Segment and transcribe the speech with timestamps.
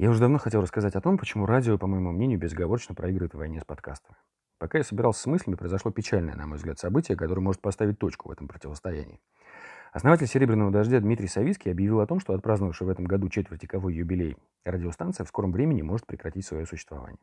[0.00, 3.36] Я уже давно хотел рассказать о том, почему радио, по моему мнению, безоговорочно проигрывает в
[3.36, 4.16] войне с подкастами.
[4.58, 8.30] Пока я собирался с мыслями, произошло печальное, на мой взгляд, событие, которое может поставить точку
[8.30, 9.20] в этом противостоянии.
[9.92, 14.38] Основатель «Серебряного дождя» Дмитрий Савицкий объявил о том, что отпраздновавший в этом году четвертиковой юбилей
[14.64, 17.20] радиостанция в скором времени может прекратить свое существование.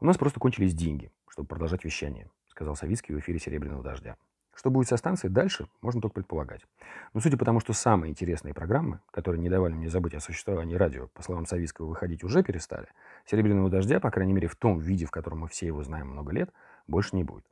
[0.00, 4.16] «У нас просто кончились деньги, чтобы продолжать вещание», сказал Савицкий в эфире «Серебряного дождя».
[4.60, 6.66] Что будет со станцией дальше, можно только предполагать.
[7.14, 10.74] Но судя по тому, что самые интересные программы, которые не давали мне забыть о существовании
[10.74, 12.88] радио, по словам Савицкого, выходить уже перестали,
[13.24, 16.32] «Серебряного дождя», по крайней мере в том виде, в котором мы все его знаем много
[16.32, 16.50] лет,
[16.86, 17.46] больше не будет.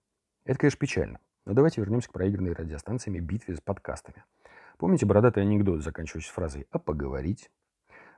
[0.45, 1.19] Это, конечно, печально.
[1.47, 4.23] Но давайте вернемся к проигранной радиостанциями битве с подкастами.
[4.77, 7.51] Помните бородатый анекдот, заканчивающийся фразой «а поговорить»?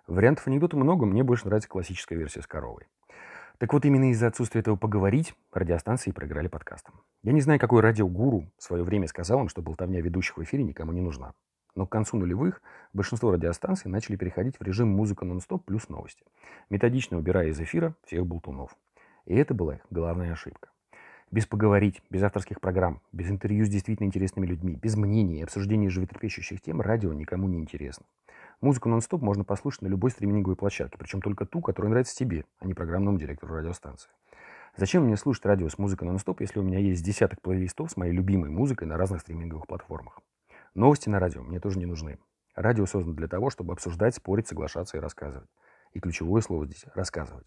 [0.08, 2.88] Вариантов анекдота много, мне больше нравится классическая версия с коровой.
[3.58, 7.04] Так вот, именно из-за отсутствия этого поговорить радиостанции проиграли подкастом.
[7.22, 10.64] Я не знаю, какой радиогуру в свое время сказал им, что болтовня ведущих в эфире
[10.64, 11.34] никому не нужна.
[11.74, 12.62] Но к концу нулевых
[12.94, 16.24] большинство радиостанций начали переходить в режим музыка нон-стоп плюс новости,
[16.70, 18.74] методично убирая из эфира всех болтунов.
[19.26, 20.70] И это была их главная ошибка.
[21.30, 25.90] Без поговорить, без авторских программ, без интервью с действительно интересными людьми, без мнений и обсуждения
[25.90, 28.06] животрепещущих тем радио никому не интересно.
[28.62, 32.66] Музыку нон-стоп можно послушать на любой стриминговой площадке, причем только ту, которая нравится тебе, а
[32.66, 34.10] не программному директору радиостанции.
[34.76, 38.12] Зачем мне слушать радио с музыкой нон-стоп, если у меня есть десяток плейлистов с моей
[38.12, 40.20] любимой музыкой на разных стриминговых платформах?
[40.74, 42.18] Новости на радио мне тоже не нужны.
[42.54, 45.50] Радио создано для того, чтобы обсуждать, спорить, соглашаться и рассказывать.
[45.92, 47.46] И ключевое слово здесь– рассказывать.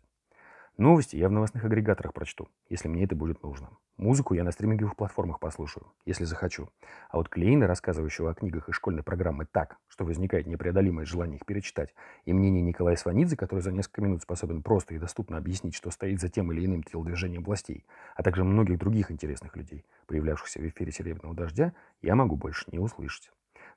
[0.77, 3.69] Новости я в новостных агрегаторах прочту, если мне это будет нужно.
[3.97, 6.67] Музыку я на стриминговых платформах послушаю, если захочу.
[7.11, 11.45] А вот Клейна, рассказывающего о книгах и школьной программы так, что возникает непреодолимое желание их
[11.45, 11.93] перечитать,
[12.25, 16.19] и мнение Николая Сванидзе, который за несколько минут способен просто и доступно объяснить, что стоит
[16.19, 20.91] за тем или иным телодвижением властей, а также многих других интересных людей, появлявшихся в эфире
[20.91, 23.31] «Серебряного дождя», я могу больше не услышать.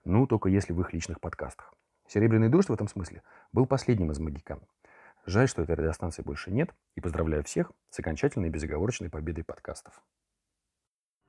[0.06, 1.75] Ну, только если в их личных подкастах.
[2.08, 3.22] «Серебряный дождь» в этом смысле
[3.53, 4.60] был последним из магикан.
[5.27, 10.00] Жаль, что этой радиостанции больше нет, и поздравляю всех с окончательной безоговорочной победой подкастов.